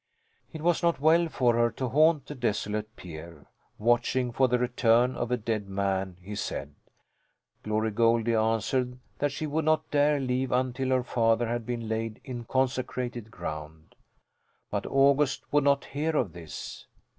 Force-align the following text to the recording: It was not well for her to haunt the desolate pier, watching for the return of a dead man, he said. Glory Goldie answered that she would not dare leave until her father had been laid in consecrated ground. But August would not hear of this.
It 0.51 0.63
was 0.63 0.81
not 0.81 0.99
well 0.99 1.29
for 1.29 1.53
her 1.53 1.69
to 1.73 1.89
haunt 1.89 2.25
the 2.25 2.33
desolate 2.33 2.95
pier, 2.95 3.45
watching 3.77 4.31
for 4.31 4.47
the 4.47 4.57
return 4.57 5.15
of 5.15 5.29
a 5.29 5.37
dead 5.37 5.69
man, 5.69 6.17
he 6.19 6.33
said. 6.33 6.73
Glory 7.61 7.91
Goldie 7.91 8.33
answered 8.33 8.97
that 9.19 9.31
she 9.31 9.45
would 9.45 9.65
not 9.65 9.91
dare 9.91 10.19
leave 10.19 10.51
until 10.51 10.89
her 10.89 11.03
father 11.03 11.47
had 11.47 11.67
been 11.67 11.87
laid 11.87 12.19
in 12.23 12.45
consecrated 12.45 13.29
ground. 13.29 13.93
But 14.71 14.87
August 14.87 15.43
would 15.53 15.65
not 15.65 15.85
hear 15.85 16.15
of 16.17 16.33
this. 16.33 16.87